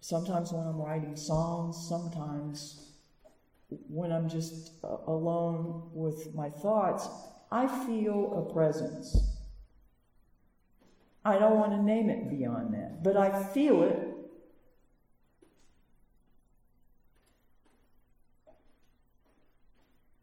sometimes 0.00 0.52
when 0.52 0.66
I'm 0.66 0.80
writing 0.80 1.16
songs, 1.16 1.86
sometimes 1.88 2.92
when 3.88 4.12
I'm 4.12 4.28
just 4.28 4.72
uh, 4.84 4.98
alone 5.06 5.90
with 5.92 6.34
my 6.34 6.50
thoughts, 6.50 7.08
I 7.50 7.66
feel 7.86 8.46
a 8.48 8.52
presence. 8.52 9.36
I 11.24 11.38
don't 11.38 11.58
want 11.58 11.72
to 11.72 11.82
name 11.82 12.08
it 12.08 12.30
beyond 12.30 12.72
that, 12.74 13.02
but 13.02 13.16
I 13.16 13.42
feel 13.52 13.82
it. 13.82 14.09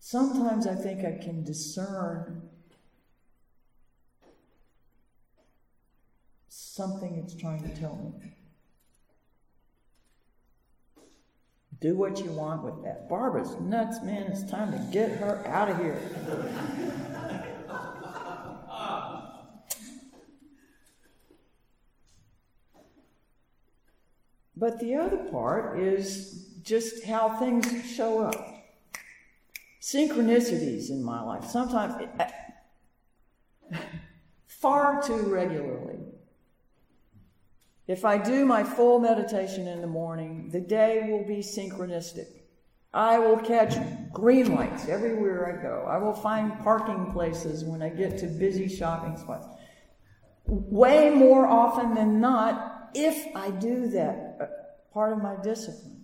Sometimes 0.09 0.65
I 0.65 0.73
think 0.73 1.03
I 1.03 1.21
can 1.21 1.43
discern 1.43 2.43
something 6.47 7.21
it's 7.21 7.35
trying 7.35 7.61
to 7.63 7.77
tell 7.77 7.97
me. 7.97 8.31
Do 11.81 11.95
what 11.95 12.23
you 12.23 12.31
want 12.31 12.63
with 12.63 12.85
that. 12.85 13.09
Barbara's 13.09 13.59
nuts, 13.59 14.01
man. 14.01 14.31
It's 14.31 14.49
time 14.49 14.71
to 14.71 14.79
get 14.93 15.11
her 15.17 15.45
out 15.45 15.69
of 15.71 15.77
here. 15.77 15.99
But 24.55 24.79
the 24.79 24.95
other 24.95 25.17
part 25.29 25.77
is 25.77 26.45
just 26.63 27.03
how 27.03 27.37
things 27.39 27.93
show 27.93 28.21
up. 28.21 28.56
Synchronicities 29.87 30.89
in 30.89 31.01
my 31.01 31.21
life, 31.21 31.45
sometimes 31.45 31.95
far 34.47 35.01
too 35.01 35.21
regularly. 35.33 35.99
If 37.87 38.03
I 38.03 38.17
do 38.17 38.45
my 38.45 38.65
full 38.65 38.99
meditation 38.99 39.65
in 39.65 39.79
the 39.79 39.87
morning, 39.87 40.49
the 40.51 40.59
day 40.59 41.07
will 41.09 41.25
be 41.25 41.37
synchronistic. 41.37 42.25
I 42.93 43.17
will 43.17 43.37
catch 43.37 43.77
green 44.11 44.53
lights 44.53 44.89
everywhere 44.89 45.57
I 45.57 45.61
go. 45.61 45.85
I 45.87 45.97
will 45.99 46.15
find 46.15 46.59
parking 46.59 47.13
places 47.13 47.63
when 47.63 47.81
I 47.81 47.87
get 47.87 48.17
to 48.17 48.27
busy 48.27 48.67
shopping 48.67 49.15
spots. 49.15 49.47
Way 50.47 51.11
more 51.11 51.47
often 51.47 51.95
than 51.95 52.19
not, 52.19 52.89
if 52.93 53.33
I 53.33 53.51
do 53.51 53.87
that, 53.91 54.35
uh, 54.41 54.45
part 54.93 55.13
of 55.13 55.23
my 55.23 55.37
discipline. 55.41 56.03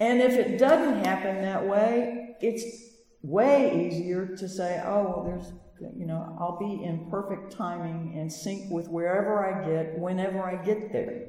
And 0.00 0.22
if 0.22 0.32
it 0.32 0.56
doesn't 0.56 1.04
happen 1.04 1.42
that 1.42 1.66
way, 1.66 2.36
it's 2.40 2.91
way 3.22 3.86
easier 3.86 4.26
to 4.36 4.48
say, 4.48 4.82
oh, 4.84 5.04
well, 5.04 5.24
there's, 5.24 5.52
you 5.96 6.06
know, 6.06 6.36
I'll 6.40 6.58
be 6.58 6.84
in 6.84 7.08
perfect 7.10 7.52
timing 7.52 8.18
and 8.18 8.32
sync 8.32 8.70
with 8.70 8.88
wherever 8.88 9.44
I 9.44 9.64
get, 9.66 9.98
whenever 9.98 10.42
I 10.42 10.62
get 10.62 10.92
there. 10.92 11.28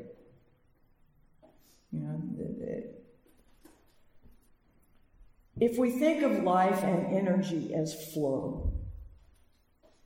You 1.91 1.99
know, 1.99 2.21
if 5.59 5.77
we 5.77 5.91
think 5.91 6.23
of 6.23 6.43
life 6.43 6.83
and 6.83 7.15
energy 7.15 7.73
as 7.75 8.11
flow, 8.11 8.73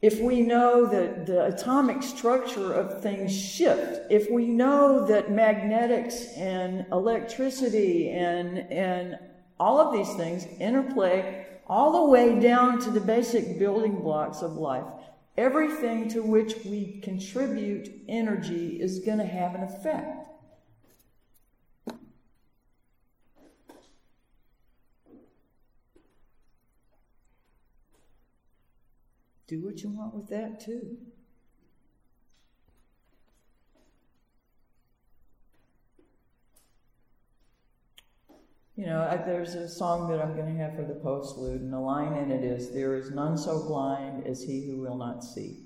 if 0.02 0.20
we 0.20 0.42
know 0.42 0.86
that 0.86 1.26
the 1.26 1.46
atomic 1.46 2.04
structure 2.04 2.74
of 2.74 3.02
things 3.02 3.36
shift, 3.36 4.12
if 4.12 4.30
we 4.30 4.48
know 4.48 5.08
that 5.08 5.32
magnetics 5.32 6.34
and 6.36 6.86
electricity 6.92 8.10
and, 8.12 8.60
and 8.72 9.18
all 9.60 9.80
of 9.80 9.94
these 9.94 10.14
things 10.16 10.46
interplay 10.60 11.47
all 11.68 11.92
the 11.92 12.12
way 12.12 12.40
down 12.40 12.80
to 12.80 12.90
the 12.90 13.00
basic 13.00 13.60
building 13.60 14.02
blocks 14.02 14.42
of 14.42 14.54
life, 14.54 14.86
everything 15.38 16.08
to 16.10 16.24
which 16.24 16.56
we 16.66 17.00
contribute 17.02 17.90
energy 18.08 18.82
is 18.82 19.00
going 19.00 19.18
to 19.18 19.26
have 19.26 19.54
an 19.54 19.64
effect. 19.64 20.28
Do 29.48 29.62
what 29.62 29.82
you 29.82 29.90
want 29.90 30.14
with 30.14 30.28
that 30.28 30.60
too. 30.60 30.98
You 38.78 38.86
know, 38.86 39.02
I, 39.02 39.18
there's 39.18 39.56
a 39.56 39.68
song 39.68 40.08
that 40.12 40.22
I'm 40.22 40.36
going 40.36 40.56
to 40.56 40.62
have 40.62 40.76
for 40.76 40.84
the 40.84 40.94
postlude, 40.94 41.56
and 41.56 41.74
the 41.74 41.80
line 41.80 42.14
in 42.14 42.32
it 42.32 42.44
is, 42.44 42.70
There 42.70 42.96
is 42.96 43.10
none 43.10 43.36
so 43.36 43.64
blind 43.68 44.28
as 44.28 44.44
he 44.44 44.68
who 44.68 44.78
will 44.78 44.98
not 44.98 45.24
see. 45.24 45.64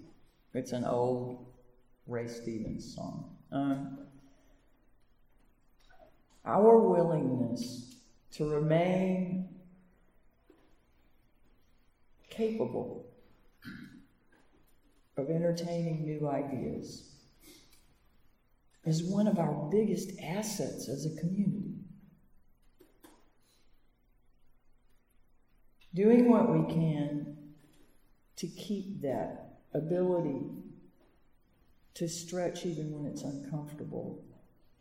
It's 0.54 0.71
an 0.71 0.86
old 0.86 1.45
Ray 2.08 2.30
Stevens 2.30 2.95
song. 2.95 3.36
Um, 3.52 4.00
our 6.45 6.80
willingness 6.80 7.95
to 8.36 8.50
remain 8.50 9.50
capable 12.30 13.08
of 15.17 15.30
entertaining 15.30 16.06
new 16.06 16.30
ideas 16.30 17.10
is 18.86 19.04
one 19.04 19.28
of 19.28 19.38
our 19.38 19.69
biggest 19.69 20.12
assets 20.24 20.88
as 20.88 21.06
a 21.06 21.19
community. 21.19 21.81
Doing 25.93 26.30
what 26.30 26.51
we 26.51 26.73
can 26.73 27.38
to 28.38 28.47
keep 28.47 29.01
that 29.01 29.60
ability 29.73 30.41
to 31.95 32.08
stretch 32.08 32.65
even 32.65 32.91
when 32.91 33.12
it's 33.12 33.23
uncomfortable 33.23 34.23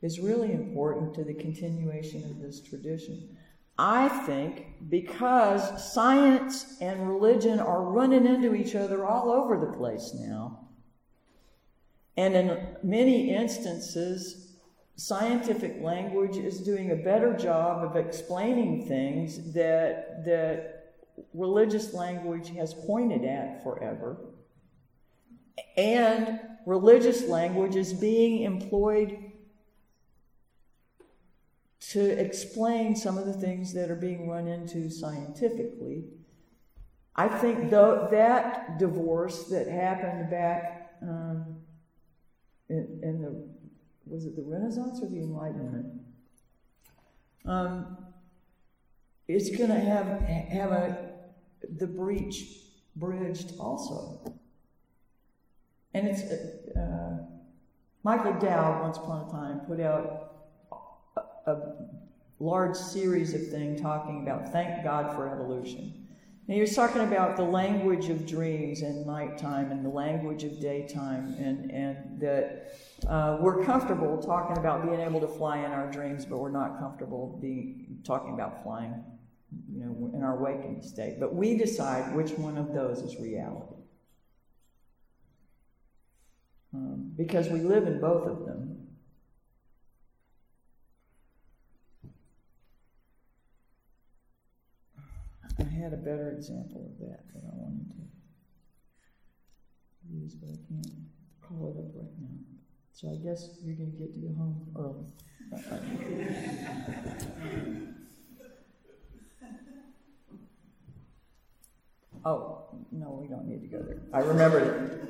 is 0.03 0.21
really 0.21 0.53
important 0.53 1.15
to 1.15 1.25
the 1.25 1.35
continuation 1.35 2.25
of 2.25 2.41
this 2.41 2.61
tradition. 2.61 3.37
I 3.79 4.09
think 4.09 4.67
because 4.89 5.93
science 5.93 6.77
and 6.81 7.09
religion 7.09 7.61
are 7.61 7.83
running 7.83 8.27
into 8.27 8.55
each 8.55 8.75
other 8.75 9.07
all 9.07 9.31
over 9.31 9.59
the 9.59 9.77
place 9.77 10.13
now. 10.15 10.69
And 12.17 12.35
in 12.35 12.77
many 12.83 13.35
instances, 13.35 14.53
scientific 14.97 15.81
language 15.81 16.37
is 16.37 16.61
doing 16.61 16.91
a 16.91 16.97
better 16.97 17.35
job 17.35 17.83
of 17.83 17.97
explaining 17.97 18.87
things 18.87 19.53
that, 19.55 20.25
that 20.27 20.80
religious 21.35 21.93
language 21.95 22.51
has 22.51 22.75
pointed 22.75 23.25
at 23.25 23.63
forever. 23.63 24.17
And 25.77 26.41
religious 26.67 27.27
language 27.29 27.77
is 27.77 27.93
being 27.93 28.43
employed 28.43 29.31
to 31.91 32.01
explain 32.01 32.95
some 32.95 33.19
of 33.19 33.27
the 33.27 33.33
things 33.33 33.73
that 33.73 33.91
are 33.91 33.97
being 33.97 34.29
run 34.29 34.47
into 34.47 34.91
scientifically. 34.91 36.05
I 37.17 37.29
think 37.29 37.71
though 37.71 38.09
that 38.11 38.79
divorce 38.79 39.45
that 39.45 39.67
happened 39.67 40.31
back 40.31 40.93
um, 41.03 41.57
in, 42.69 43.01
in, 43.03 43.23
the 43.23 43.49
was 44.07 44.27
it 44.27 44.37
the 44.37 44.43
Renaissance 44.43 45.03
or 45.03 45.09
the 45.09 45.19
Enlightenment? 45.19 46.01
Um, 47.45 47.97
it's 49.27 49.57
going 49.57 49.71
to 49.71 49.81
have 49.81 50.21
have 50.21 50.73
a 50.73 51.10
the 51.77 51.87
breach 51.87 52.45
bridged 52.97 53.55
also. 53.59 54.21
And 55.95 56.09
it's 56.09 56.23
uh, 56.23 56.81
uh, 56.81 57.25
Michael 58.03 58.39
Dowd 58.39 58.83
once 58.83 58.97
upon 58.97 59.29
a 59.29 59.31
time 59.31 59.61
put 59.61 59.81
out 59.81 60.35
a, 61.47 61.51
a 61.51 61.73
large 62.39 62.77
series 62.77 63.35
of 63.35 63.49
things 63.49 63.81
talking 63.81 64.23
about 64.23 64.53
thank 64.53 64.85
God 64.85 65.15
for 65.15 65.29
evolution. 65.29 66.07
And 66.51 66.57
he 66.57 66.63
was 66.63 66.75
talking 66.75 67.03
about 67.03 67.37
the 67.37 67.45
language 67.45 68.09
of 68.09 68.27
dreams 68.27 68.83
and 68.83 69.07
nighttime 69.07 69.71
and 69.71 69.85
the 69.85 69.89
language 69.89 70.43
of 70.43 70.59
daytime, 70.59 71.37
and, 71.39 71.71
and 71.71 72.21
that 72.21 72.75
uh, 73.07 73.39
we're 73.41 73.63
comfortable 73.63 74.21
talking 74.21 74.59
about 74.59 74.85
being 74.85 75.01
able 75.01 75.21
to 75.21 75.29
fly 75.29 75.59
in 75.59 75.71
our 75.71 75.89
dreams, 75.93 76.25
but 76.25 76.39
we're 76.39 76.51
not 76.51 76.81
comfortable 76.81 77.39
being 77.41 78.01
talking 78.03 78.35
about 78.35 78.65
flying, 78.65 79.05
you 79.69 79.81
know, 79.81 80.11
in 80.15 80.23
our 80.23 80.37
waking 80.43 80.83
state. 80.83 81.19
But 81.19 81.35
we 81.35 81.57
decide 81.57 82.15
which 82.15 82.31
one 82.33 82.57
of 82.57 82.73
those 82.73 82.99
is 82.99 83.19
reality 83.21 83.81
um, 86.75 87.13
because 87.17 87.49
we 87.49 87.61
live 87.61 87.87
in 87.87 88.01
both 88.01 88.27
of 88.27 88.47
them. 88.47 88.77
I 95.59 95.65
had 95.65 95.93
a 95.93 95.97
better 95.97 96.31
example 96.31 96.91
of 96.91 96.99
that 97.07 97.25
that 97.35 97.43
I 97.45 97.51
wanted 97.53 97.91
to 97.91 98.07
use, 100.11 100.35
but 100.35 100.49
I 100.49 100.57
can't 100.69 100.87
call 101.43 101.69
it 101.69 101.77
up 101.79 101.91
right 101.95 102.19
now. 102.19 102.39
So 102.93 103.11
I 103.11 103.17
guess 103.17 103.59
you're 103.63 103.77
going 103.77 103.93
to 103.93 103.99
get 103.99 104.15
to 104.15 104.21
go 104.21 104.35
home 104.35 104.67
early. 104.77 105.07
oh, 112.25 112.65
no, 112.93 113.19
we 113.21 113.29
don't 113.29 113.47
need 113.47 113.61
to 113.63 113.69
go 113.69 113.83
there. 113.83 114.01
I 114.13 114.21
remembered 114.21 114.63
it 114.63 115.01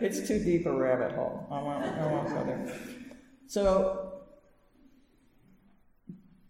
it's 0.00 0.26
too 0.26 0.42
deep 0.42 0.66
a 0.66 0.72
rabbit 0.72 1.12
hole. 1.12 1.46
I 1.50 1.62
won't, 1.62 1.84
I 1.84 2.06
won't 2.06 2.28
go 2.28 2.44
there. 2.44 2.74
So, 3.46 4.12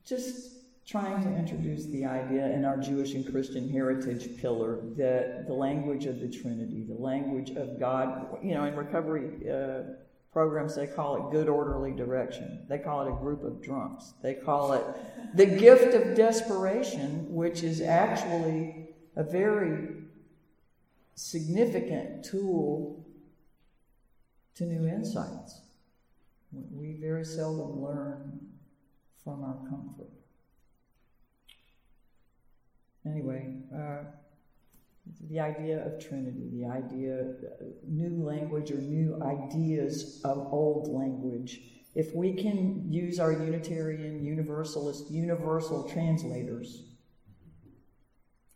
just 0.04 0.50
trying 0.86 1.22
to 1.22 1.36
introduce 1.36 1.86
the 1.86 2.04
idea 2.04 2.46
in 2.46 2.64
our 2.64 2.76
Jewish 2.76 3.14
and 3.14 3.30
Christian 3.30 3.68
heritage 3.68 4.40
pillar 4.40 4.80
that 4.96 5.46
the 5.46 5.52
language 5.52 6.06
of 6.06 6.20
the 6.20 6.28
Trinity, 6.28 6.84
the 6.88 7.00
language 7.00 7.50
of 7.50 7.78
God, 7.78 8.38
you 8.42 8.54
know, 8.54 8.64
in 8.64 8.74
recovery 8.74 9.48
uh, 9.48 9.94
programs, 10.32 10.76
they 10.76 10.86
call 10.86 11.16
it 11.16 11.32
good 11.32 11.48
orderly 11.48 11.92
direction. 11.92 12.64
They 12.68 12.78
call 12.78 13.06
it 13.06 13.10
a 13.10 13.16
group 13.16 13.42
of 13.42 13.62
drunks. 13.62 14.14
They 14.22 14.34
call 14.34 14.72
it 14.74 14.84
the 15.34 15.46
gift 15.46 15.94
of 15.94 16.14
desperation, 16.14 17.34
which 17.34 17.62
is 17.62 17.80
actually 17.80 18.90
a 19.16 19.24
very 19.24 19.88
significant 21.14 22.24
tool 22.24 23.04
to 24.54 24.64
new 24.64 24.88
insights. 24.88 25.60
We 26.52 26.98
very 27.00 27.24
seldom 27.24 27.82
learn 27.82 28.40
from 29.22 29.44
our 29.44 29.58
comfort. 29.68 30.10
Anyway, 33.06 33.54
uh, 33.74 34.04
the 35.30 35.38
idea 35.38 35.86
of 35.86 36.04
Trinity, 36.04 36.50
the 36.52 36.66
idea, 36.66 37.34
new 37.86 38.20
language 38.20 38.72
or 38.72 38.78
new 38.78 39.22
ideas 39.22 40.20
of 40.24 40.52
old 40.52 40.88
language. 40.88 41.60
If 41.94 42.12
we 42.14 42.34
can 42.34 42.90
use 42.90 43.20
our 43.20 43.32
Unitarian, 43.32 44.24
Universalist, 44.24 45.08
universal 45.08 45.88
translators 45.88 46.82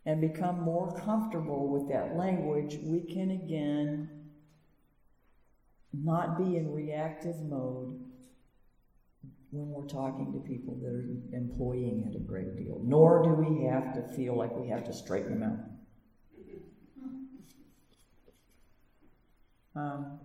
and 0.04 0.20
become 0.20 0.60
more 0.62 1.00
comfortable 1.00 1.68
with 1.68 1.88
that 1.90 2.16
language, 2.16 2.78
we 2.82 3.00
can 3.00 3.30
again 3.30 4.10
not 5.92 6.36
be 6.36 6.56
in 6.56 6.72
reactive 6.72 7.40
mode 7.42 8.00
when 9.52 9.70
we're 9.70 9.86
talking 9.86 10.32
to 10.32 10.40
people 10.40 10.74
that 10.82 10.88
are 10.88 11.06
employing 11.32 12.04
it 12.10 12.16
a 12.16 12.20
great 12.20 12.56
deal, 12.56 12.80
nor 12.82 13.22
do 13.22 13.30
we 13.30 13.64
have 13.64 13.94
to 13.94 14.02
feel 14.16 14.36
like 14.36 14.50
we 14.56 14.68
have 14.68 14.82
to 14.84 14.92
straighten 14.92 15.38
them 15.38 15.52
out. 15.52 15.73
Um, 19.76 20.18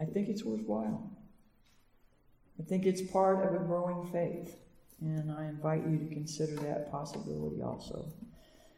I 0.00 0.04
think 0.04 0.28
it's 0.28 0.44
worthwhile. 0.44 1.10
I 2.58 2.62
think 2.62 2.86
it's 2.86 3.00
part 3.00 3.44
of 3.44 3.54
a 3.54 3.64
growing 3.64 4.10
faith, 4.12 4.56
and 5.00 5.32
I 5.32 5.46
invite 5.46 5.86
you 5.88 5.98
to 5.98 6.06
consider 6.06 6.56
that 6.56 6.90
possibility 6.90 7.62
also. 7.62 8.06